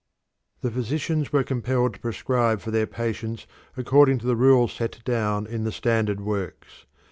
[0.61, 3.45] The physicians were compelled to prescribe for their patients
[3.77, 6.87] according to the rules set down in the standard works.